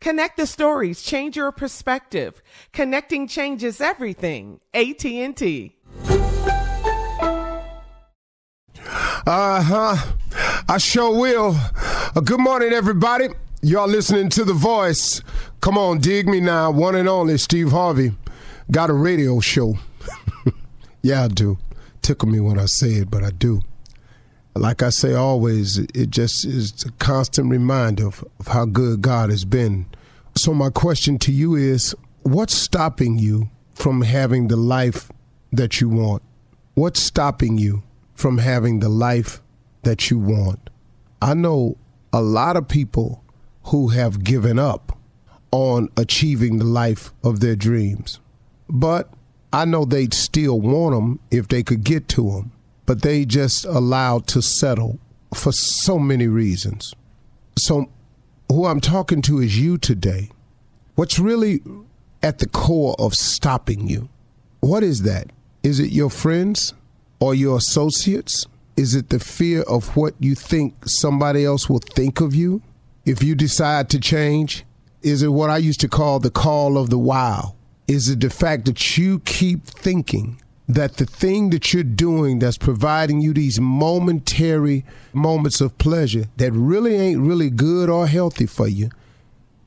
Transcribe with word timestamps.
Connect 0.00 0.38
the 0.38 0.46
stories, 0.46 1.02
change 1.02 1.36
your 1.36 1.52
perspective. 1.52 2.42
Connecting 2.72 3.28
changes 3.28 3.82
everything. 3.82 4.60
AT&T. 4.72 5.76
Uh-huh. 9.26 9.96
I 10.68 10.78
sure 10.78 11.14
will. 11.18 11.54
Uh, 12.16 12.20
good 12.20 12.40
morning, 12.40 12.72
everybody. 12.72 13.28
Y'all 13.60 13.86
listening 13.86 14.30
to 14.30 14.44
The 14.44 14.54
Voice. 14.54 15.20
Come 15.60 15.76
on, 15.76 15.98
dig 15.98 16.26
me 16.26 16.40
now. 16.40 16.70
One 16.70 16.94
and 16.94 17.06
only 17.06 17.36
Steve 17.36 17.70
Harvey. 17.70 18.12
Got 18.70 18.88
a 18.88 18.94
radio 18.94 19.38
show. 19.40 19.74
yeah, 21.02 21.24
I 21.24 21.28
do. 21.28 21.58
Tickle 22.00 22.30
me 22.30 22.40
when 22.40 22.58
I 22.58 22.64
say 22.64 22.92
it, 22.92 23.10
but 23.10 23.22
I 23.22 23.30
do. 23.30 23.60
Like 24.54 24.82
I 24.82 24.90
say 24.90 25.14
always, 25.14 25.78
it 25.78 26.10
just 26.10 26.44
is 26.44 26.84
a 26.84 26.90
constant 26.92 27.50
reminder 27.50 28.06
of, 28.08 28.24
of 28.40 28.48
how 28.48 28.64
good 28.64 29.00
God 29.00 29.30
has 29.30 29.44
been. 29.44 29.86
So, 30.36 30.52
my 30.52 30.70
question 30.70 31.18
to 31.20 31.32
you 31.32 31.54
is 31.54 31.94
what's 32.22 32.54
stopping 32.54 33.18
you 33.18 33.48
from 33.74 34.02
having 34.02 34.48
the 34.48 34.56
life 34.56 35.10
that 35.52 35.80
you 35.80 35.88
want? 35.88 36.22
What's 36.74 37.00
stopping 37.00 37.58
you 37.58 37.82
from 38.14 38.38
having 38.38 38.80
the 38.80 38.88
life 38.88 39.40
that 39.82 40.10
you 40.10 40.18
want? 40.18 40.68
I 41.22 41.34
know 41.34 41.76
a 42.12 42.20
lot 42.20 42.56
of 42.56 42.68
people 42.68 43.22
who 43.64 43.88
have 43.88 44.24
given 44.24 44.58
up 44.58 44.98
on 45.52 45.88
achieving 45.96 46.58
the 46.58 46.64
life 46.64 47.12
of 47.22 47.40
their 47.40 47.56
dreams, 47.56 48.20
but 48.68 49.12
I 49.52 49.64
know 49.64 49.84
they'd 49.84 50.14
still 50.14 50.60
want 50.60 50.94
them 50.94 51.20
if 51.30 51.48
they 51.48 51.62
could 51.62 51.84
get 51.84 52.08
to 52.08 52.30
them 52.30 52.52
but 52.90 53.02
they 53.02 53.24
just 53.24 53.64
allowed 53.66 54.26
to 54.26 54.42
settle 54.42 54.98
for 55.32 55.52
so 55.52 55.96
many 55.96 56.26
reasons. 56.26 56.92
So, 57.56 57.88
who 58.48 58.66
I'm 58.66 58.80
talking 58.80 59.22
to 59.22 59.38
is 59.38 59.56
you 59.56 59.78
today. 59.78 60.30
What's 60.96 61.20
really 61.20 61.60
at 62.20 62.40
the 62.40 62.48
core 62.48 62.96
of 62.98 63.14
stopping 63.14 63.86
you? 63.86 64.08
What 64.58 64.82
is 64.82 65.02
that? 65.02 65.30
Is 65.62 65.78
it 65.78 65.92
your 65.92 66.10
friends 66.10 66.74
or 67.20 67.32
your 67.32 67.58
associates? 67.58 68.48
Is 68.76 68.96
it 68.96 69.10
the 69.10 69.20
fear 69.20 69.62
of 69.68 69.96
what 69.96 70.14
you 70.18 70.34
think 70.34 70.74
somebody 70.84 71.44
else 71.44 71.70
will 71.70 71.78
think 71.94 72.20
of 72.20 72.34
you 72.34 72.60
if 73.06 73.22
you 73.22 73.36
decide 73.36 73.88
to 73.90 74.00
change? 74.00 74.64
Is 75.00 75.22
it 75.22 75.28
what 75.28 75.48
I 75.48 75.58
used 75.58 75.80
to 75.82 75.88
call 75.88 76.18
the 76.18 76.28
call 76.28 76.76
of 76.76 76.90
the 76.90 76.98
wow? 76.98 77.54
Is 77.86 78.08
it 78.08 78.18
the 78.18 78.30
fact 78.30 78.64
that 78.64 78.98
you 78.98 79.20
keep 79.20 79.64
thinking 79.64 80.42
that 80.74 80.96
the 80.96 81.06
thing 81.06 81.50
that 81.50 81.72
you're 81.72 81.82
doing 81.82 82.38
that's 82.38 82.58
providing 82.58 83.20
you 83.20 83.32
these 83.32 83.60
momentary 83.60 84.84
moments 85.12 85.60
of 85.60 85.76
pleasure 85.78 86.24
that 86.36 86.52
really 86.52 86.96
ain't 86.96 87.20
really 87.20 87.50
good 87.50 87.88
or 87.88 88.06
healthy 88.06 88.46
for 88.46 88.68
you, 88.68 88.90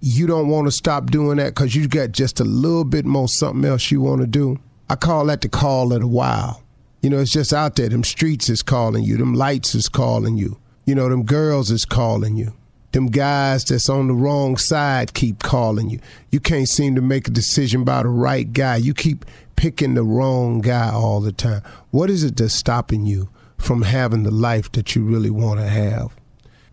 you 0.00 0.26
don't 0.26 0.48
want 0.48 0.66
to 0.66 0.70
stop 0.70 1.10
doing 1.10 1.38
that 1.38 1.54
because 1.54 1.74
you 1.74 1.88
got 1.88 2.12
just 2.12 2.40
a 2.40 2.44
little 2.44 2.84
bit 2.84 3.04
more 3.04 3.28
something 3.28 3.64
else 3.64 3.90
you 3.90 4.00
want 4.00 4.20
to 4.20 4.26
do. 4.26 4.58
I 4.88 4.94
call 4.94 5.26
that 5.26 5.40
the 5.40 5.48
call 5.48 5.92
of 5.92 6.00
the 6.00 6.06
wild. 6.06 6.62
You 7.02 7.10
know, 7.10 7.18
it's 7.18 7.32
just 7.32 7.52
out 7.52 7.76
there. 7.76 7.88
Them 7.88 8.04
streets 8.04 8.48
is 8.48 8.62
calling 8.62 9.04
you. 9.04 9.16
Them 9.16 9.34
lights 9.34 9.74
is 9.74 9.88
calling 9.88 10.36
you. 10.36 10.58
You 10.84 10.94
know, 10.94 11.08
them 11.08 11.24
girls 11.24 11.70
is 11.70 11.84
calling 11.84 12.36
you. 12.36 12.52
Them 12.96 13.08
guys 13.08 13.62
that's 13.62 13.90
on 13.90 14.08
the 14.08 14.14
wrong 14.14 14.56
side 14.56 15.12
keep 15.12 15.42
calling 15.42 15.90
you. 15.90 16.00
You 16.30 16.40
can't 16.40 16.66
seem 16.66 16.94
to 16.94 17.02
make 17.02 17.28
a 17.28 17.30
decision 17.30 17.82
about 17.82 18.04
the 18.04 18.08
right 18.08 18.50
guy. 18.50 18.76
You 18.76 18.94
keep 18.94 19.26
picking 19.54 19.92
the 19.92 20.02
wrong 20.02 20.62
guy 20.62 20.92
all 20.94 21.20
the 21.20 21.30
time. 21.30 21.60
What 21.90 22.08
is 22.08 22.24
it 22.24 22.38
that's 22.38 22.54
stopping 22.54 23.04
you 23.04 23.28
from 23.58 23.82
having 23.82 24.22
the 24.22 24.30
life 24.30 24.72
that 24.72 24.96
you 24.96 25.04
really 25.04 25.28
want 25.28 25.60
to 25.60 25.66
have? 25.66 26.16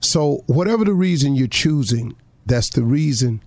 So, 0.00 0.44
whatever 0.46 0.84
the 0.84 0.92
reason 0.92 1.36
you're 1.36 1.46
choosing, 1.46 2.14
that's 2.44 2.68
the 2.68 2.82
reason 2.82 3.42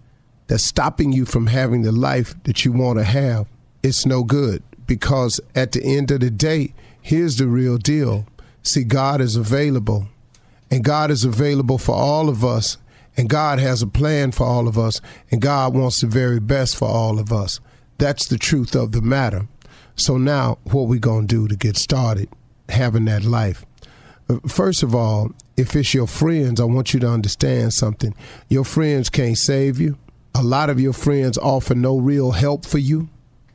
that's 0.48 0.66
stopping 0.66 1.12
you 1.12 1.26
from 1.26 1.46
having 1.46 1.84
the 1.84 1.92
life 1.92 2.34
that 2.46 2.66
you 2.66 2.72
want 2.72 2.98
to 2.98 3.06
have. 3.06 3.48
It's 3.84 4.04
no 4.04 4.24
good 4.24 4.64
because 4.88 5.40
at 5.54 5.74
the 5.74 5.84
end 5.84 6.10
of 6.10 6.22
the 6.22 6.32
day, 6.32 6.74
here's 7.00 7.36
the 7.36 7.46
real 7.46 7.78
deal. 7.78 8.26
See, 8.64 8.84
God 8.84 9.22
is 9.22 9.36
available, 9.36 10.08
and 10.74 10.84
God 10.84 11.12
is 11.12 11.24
available 11.24 11.78
for 11.78 11.94
all 11.94 12.30
of 12.30 12.44
us, 12.44 12.78
and 13.16 13.30
God 13.30 13.60
has 13.60 13.84
a 13.84 13.88
plan 13.88 14.32
for 14.32 14.48
all 14.48 14.68
of 14.68 14.76
us, 14.76 15.02
and 15.30 15.40
God 15.40 15.76
wants 15.76 16.02
the 16.02 16.08
very 16.08 16.40
best 16.40 16.76
for 16.76 16.88
all 16.88 17.20
of 17.20 17.32
us. 17.32 17.60
That's 18.00 18.28
the 18.28 18.40
truth 18.40 18.74
of 18.74 18.92
the 18.92 19.02
matter. 19.04 19.48
So 19.96 20.18
now, 20.18 20.58
what 20.64 20.88
we 20.88 20.98
gonna 20.98 21.28
do 21.28 21.48
to 21.48 21.56
get 21.56 21.78
started 21.78 22.28
having 22.70 23.06
that 23.06 23.24
life? 23.24 23.68
Uh, 24.28 24.40
first 24.48 24.82
of 24.82 24.96
all, 24.96 25.30
if 25.58 25.76
it's 25.76 25.94
your 25.94 26.08
friends, 26.08 26.60
I 26.60 26.64
want 26.64 26.92
you 26.92 27.00
to 27.02 27.08
understand 27.08 27.76
something. 27.76 28.16
Your 28.50 28.66
friends 28.66 29.12
can't 29.12 29.38
save 29.38 29.80
you. 29.80 30.00
A 30.34 30.42
lot 30.42 30.72
of 30.72 30.80
your 30.80 30.94
friends 30.94 31.38
offer 31.38 31.76
no 31.76 32.00
real 32.00 32.32
help 32.32 32.66
for 32.66 32.80
you. 32.80 33.10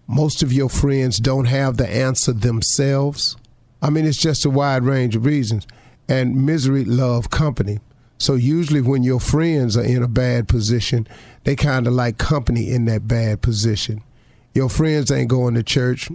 Most 0.06 0.44
of 0.44 0.52
your 0.52 0.68
friends 0.68 1.18
don't 1.18 1.46
have 1.46 1.78
the 1.78 1.88
answer 1.88 2.32
themselves. 2.32 3.36
I 3.82 3.90
mean, 3.90 4.06
it's 4.06 4.18
just 4.18 4.44
a 4.44 4.50
wide 4.50 4.84
range 4.84 5.16
of 5.16 5.26
reasons. 5.26 5.66
And 6.08 6.46
misery 6.46 6.84
love 6.84 7.30
company. 7.30 7.80
So 8.18 8.34
usually 8.34 8.80
when 8.80 9.02
your 9.02 9.20
friends 9.20 9.76
are 9.76 9.84
in 9.84 10.02
a 10.02 10.08
bad 10.08 10.48
position, 10.48 11.06
they 11.44 11.54
kind 11.54 11.86
of 11.86 11.92
like 11.92 12.18
company 12.18 12.70
in 12.70 12.86
that 12.86 13.06
bad 13.06 13.42
position. 13.42 14.02
Your 14.54 14.68
friends 14.68 15.12
ain't 15.12 15.28
going 15.28 15.54
to 15.54 15.62
church. 15.62 16.08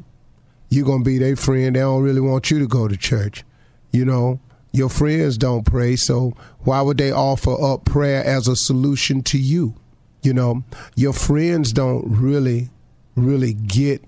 You're 0.69 0.85
going 0.85 1.03
to 1.03 1.09
be 1.09 1.17
their 1.17 1.35
friend. 1.35 1.75
They 1.75 1.79
don't 1.79 2.03
really 2.03 2.19
want 2.19 2.51
you 2.51 2.59
to 2.59 2.67
go 2.67 2.87
to 2.87 2.97
church. 2.97 3.43
You 3.91 4.03
know, 4.03 4.39
your 4.71 4.89
friends 4.89 5.37
don't 5.37 5.63
pray, 5.63 5.95
so 5.95 6.33
why 6.61 6.81
would 6.81 6.97
they 6.97 7.11
offer 7.11 7.53
up 7.63 7.85
prayer 7.85 8.23
as 8.25 8.47
a 8.47 8.55
solution 8.55 9.21
to 9.23 9.37
you? 9.37 9.75
You 10.23 10.33
know, 10.33 10.63
your 10.95 11.13
friends 11.13 11.71
don't 11.71 12.03
really, 12.07 12.69
really 13.15 13.53
get 13.53 14.03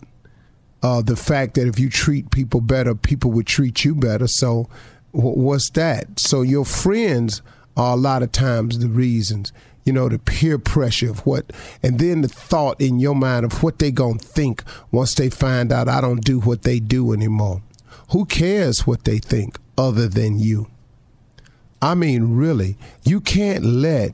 uh, 0.81 1.01
the 1.01 1.15
fact 1.15 1.53
that 1.53 1.67
if 1.67 1.79
you 1.79 1.89
treat 1.89 2.31
people 2.31 2.61
better, 2.61 2.95
people 2.95 3.31
would 3.31 3.45
treat 3.45 3.85
you 3.85 3.93
better. 3.93 4.27
So, 4.27 4.67
what's 5.15 5.69
that? 5.71 6.19
So, 6.19 6.41
your 6.41 6.65
friends 6.65 7.41
are 7.77 7.93
a 7.93 7.99
lot 7.99 8.23
of 8.23 8.31
times 8.31 8.79
the 8.79 8.87
reasons. 8.87 9.51
You 9.85 9.93
know, 9.93 10.09
the 10.09 10.17
peer 10.17 10.57
pressure 10.57 11.11
of 11.11 11.25
what, 11.27 11.53
and 11.83 11.99
then 11.99 12.21
the 12.21 12.27
thought 12.27 12.81
in 12.81 12.99
your 12.99 13.13
mind 13.13 13.45
of 13.45 13.61
what 13.61 13.77
they 13.77 13.91
gonna 13.91 14.17
think 14.17 14.63
once 14.91 15.13
they 15.13 15.29
find 15.29 15.71
out 15.71 15.87
I 15.87 16.01
don't 16.01 16.25
do 16.25 16.39
what 16.39 16.63
they 16.63 16.79
do 16.79 17.13
anymore. 17.13 17.61
Who 18.09 18.25
cares 18.25 18.87
what 18.87 19.03
they 19.03 19.19
think? 19.19 19.59
other 19.77 20.07
than 20.07 20.39
you. 20.39 20.67
I 21.81 21.93
mean, 21.93 22.35
really, 22.35 22.77
you 23.03 23.19
can't 23.21 23.63
let 23.63 24.13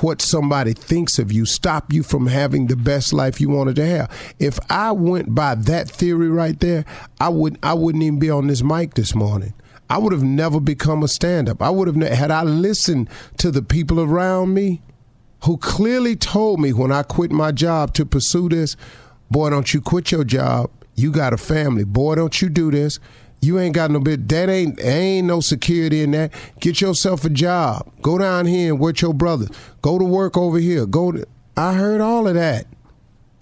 what 0.00 0.22
somebody 0.22 0.72
thinks 0.72 1.18
of 1.18 1.30
you 1.30 1.44
stop 1.44 1.92
you 1.92 2.02
from 2.02 2.26
having 2.26 2.66
the 2.66 2.76
best 2.76 3.12
life 3.12 3.40
you 3.40 3.50
wanted 3.50 3.76
to 3.76 3.86
have. 3.86 4.34
If 4.38 4.58
I 4.70 4.92
went 4.92 5.34
by 5.34 5.54
that 5.54 5.88
theory 5.90 6.30
right 6.30 6.58
there, 6.58 6.84
I 7.20 7.28
would 7.28 7.58
I 7.62 7.74
wouldn't 7.74 8.02
even 8.02 8.18
be 8.18 8.30
on 8.30 8.46
this 8.46 8.62
mic 8.62 8.94
this 8.94 9.14
morning. 9.14 9.52
I 9.92 9.98
would 9.98 10.14
have 10.14 10.22
never 10.22 10.58
become 10.58 11.02
a 11.02 11.08
stand-up. 11.08 11.60
I 11.60 11.68
would 11.68 11.86
have 11.86 11.96
had 11.96 12.30
I 12.30 12.44
listened 12.44 13.10
to 13.36 13.50
the 13.50 13.60
people 13.60 14.00
around 14.00 14.54
me 14.54 14.80
who 15.44 15.58
clearly 15.58 16.16
told 16.16 16.60
me 16.60 16.72
when 16.72 16.90
I 16.90 17.02
quit 17.02 17.30
my 17.30 17.52
job 17.52 17.92
to 17.94 18.06
pursue 18.06 18.48
this, 18.48 18.74
boy, 19.30 19.50
don't 19.50 19.74
you 19.74 19.82
quit 19.82 20.10
your 20.10 20.24
job. 20.24 20.70
You 20.94 21.12
got 21.12 21.34
a 21.34 21.36
family. 21.36 21.84
Boy, 21.84 22.14
don't 22.14 22.40
you 22.40 22.48
do 22.48 22.70
this. 22.70 23.00
You 23.42 23.58
ain't 23.58 23.74
got 23.74 23.90
no 23.90 24.00
bit. 24.00 24.26
That 24.30 24.48
ain't 24.48 24.80
ain't 24.80 25.26
no 25.26 25.40
security 25.40 26.00
in 26.00 26.12
that. 26.12 26.32
Get 26.58 26.80
yourself 26.80 27.26
a 27.26 27.30
job. 27.30 27.92
Go 28.00 28.16
down 28.16 28.46
here 28.46 28.72
and 28.72 28.80
work 28.80 29.02
your 29.02 29.12
brothers. 29.12 29.50
Go 29.82 29.98
to 29.98 30.06
work 30.06 30.38
over 30.38 30.58
here. 30.58 30.86
Go. 30.86 31.12
To, 31.12 31.26
I 31.54 31.74
heard 31.74 32.00
all 32.00 32.26
of 32.26 32.34
that. 32.34 32.66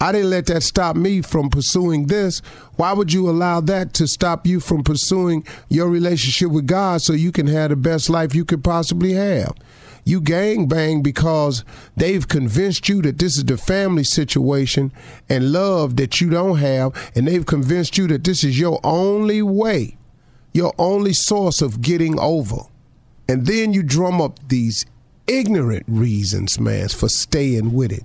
I 0.03 0.13
didn't 0.13 0.31
let 0.31 0.47
that 0.47 0.63
stop 0.63 0.97
me 0.97 1.21
from 1.21 1.51
pursuing 1.51 2.07
this. 2.07 2.41
Why 2.77 2.95
would 2.95 3.13
you 3.13 3.29
allow 3.29 3.61
that 3.61 3.93
to 3.95 4.07
stop 4.07 4.47
you 4.47 4.59
from 4.59 4.83
pursuing 4.83 5.45
your 5.69 5.91
relationship 5.91 6.51
with 6.51 6.67
God 6.67 7.03
so 7.03 7.13
you 7.13 7.31
can 7.33 7.47
have 7.49 7.69
the 7.69 7.77
best 7.77 8.09
life 8.09 8.35
you 8.35 8.47
could 8.47 8.65
possibly 8.65 9.13
have? 9.13 9.53
You 10.05 10.23
gang 10.23 10.69
bang 10.69 11.03
because 11.03 11.65
they've 11.99 12.27
convinced 12.27 12.89
you 12.89 13.03
that 13.03 13.19
this 13.19 13.37
is 13.37 13.45
the 13.45 13.59
family 13.59 14.05
situation 14.05 14.91
and 15.29 15.53
love 15.53 15.97
that 15.97 16.19
you 16.19 16.31
don't 16.31 16.57
have, 16.57 17.13
and 17.15 17.29
they've 17.29 17.45
convinced 17.45 17.99
you 17.99 18.07
that 18.07 18.25
this 18.25 18.43
is 18.43 18.59
your 18.59 18.81
only 18.83 19.43
way, 19.43 19.99
your 20.55 20.73
only 20.79 21.13
source 21.13 21.61
of 21.61 21.83
getting 21.83 22.19
over. 22.19 22.63
And 23.29 23.47
then 23.47 23.75
you 23.75 23.83
drum 23.83 24.23
up 24.23 24.39
these 24.49 24.87
ignorant 25.27 25.85
reasons, 25.87 26.59
man, 26.59 26.89
for 26.89 27.11
staying 27.11 27.75
with 27.75 27.93
it 27.93 28.05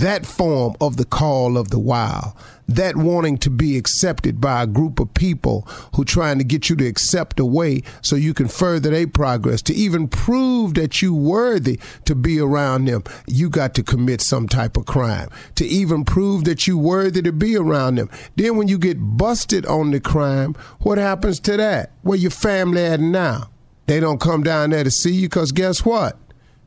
that 0.00 0.26
form 0.26 0.74
of 0.80 0.96
the 0.96 1.04
call 1.04 1.56
of 1.56 1.70
the 1.70 1.78
wild, 1.78 2.32
that 2.66 2.96
wanting 2.96 3.36
to 3.38 3.50
be 3.50 3.76
accepted 3.76 4.40
by 4.40 4.62
a 4.62 4.66
group 4.66 4.98
of 4.98 5.12
people 5.14 5.62
who 5.94 6.04
trying 6.04 6.38
to 6.38 6.44
get 6.44 6.68
you 6.68 6.76
to 6.76 6.86
accept 6.86 7.38
a 7.38 7.44
way 7.44 7.82
so 8.00 8.16
you 8.16 8.32
can 8.32 8.48
further 8.48 8.90
their 8.90 9.06
progress, 9.06 9.62
to 9.62 9.74
even 9.74 10.08
prove 10.08 10.74
that 10.74 11.02
you 11.02 11.14
worthy 11.14 11.78
to 12.04 12.14
be 12.14 12.40
around 12.40 12.86
them, 12.86 13.02
you 13.26 13.50
got 13.50 13.74
to 13.74 13.82
commit 13.82 14.20
some 14.20 14.48
type 14.48 14.76
of 14.76 14.86
crime. 14.86 15.28
To 15.56 15.64
even 15.66 16.04
prove 16.04 16.44
that 16.44 16.66
you 16.66 16.78
worthy 16.78 17.22
to 17.22 17.32
be 17.32 17.56
around 17.56 17.96
them. 17.96 18.10
Then 18.36 18.56
when 18.56 18.68
you 18.68 18.78
get 18.78 18.98
busted 18.98 19.66
on 19.66 19.90
the 19.90 20.00
crime, 20.00 20.54
what 20.80 20.98
happens 20.98 21.40
to 21.40 21.56
that? 21.56 21.92
Where 22.02 22.18
your 22.18 22.30
family 22.30 22.82
at 22.82 23.00
now? 23.00 23.50
They 23.86 24.00
don't 24.00 24.20
come 24.20 24.42
down 24.42 24.70
there 24.70 24.84
to 24.84 24.90
see 24.90 25.12
you 25.12 25.28
because 25.28 25.52
guess 25.52 25.84
what? 25.84 26.16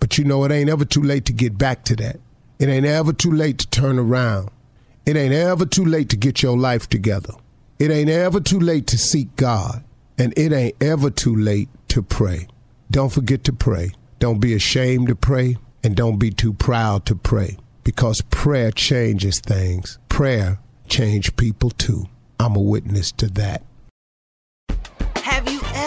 But 0.00 0.18
you 0.18 0.24
know, 0.24 0.44
it 0.44 0.50
ain't 0.50 0.70
ever 0.70 0.84
too 0.84 1.02
late 1.02 1.26
to 1.26 1.32
get 1.32 1.56
back 1.56 1.84
to 1.84 1.96
that. 1.96 2.16
It 2.58 2.68
ain't 2.68 2.86
ever 2.86 3.12
too 3.12 3.30
late 3.30 3.58
to 3.58 3.68
turn 3.68 3.98
around. 3.98 4.50
It 5.06 5.16
ain't 5.16 5.34
ever 5.34 5.66
too 5.66 5.84
late 5.84 6.08
to 6.10 6.16
get 6.16 6.42
your 6.42 6.58
life 6.58 6.88
together. 6.88 7.34
It 7.78 7.90
ain't 7.90 8.10
ever 8.10 8.40
too 8.40 8.60
late 8.60 8.86
to 8.88 8.98
seek 8.98 9.34
God. 9.36 9.84
And 10.18 10.34
it 10.36 10.52
ain't 10.52 10.76
ever 10.82 11.10
too 11.10 11.34
late 11.34 11.68
to 11.88 12.02
pray. 12.02 12.48
Don't 12.90 13.12
forget 13.12 13.44
to 13.44 13.52
pray. 13.52 13.92
Don't 14.18 14.40
be 14.40 14.52
ashamed 14.54 15.08
to 15.08 15.14
pray. 15.14 15.56
And 15.82 15.96
don't 15.96 16.18
be 16.18 16.30
too 16.30 16.52
proud 16.52 17.06
to 17.06 17.14
pray. 17.14 17.56
Because 17.84 18.20
prayer 18.20 18.70
changes 18.70 19.40
things. 19.40 19.98
Prayer 20.10 20.58
change 20.88 21.36
people 21.36 21.70
too. 21.70 22.06
I'm 22.38 22.56
a 22.56 22.60
witness 22.60 23.12
to 23.12 23.28
that. 23.28 23.62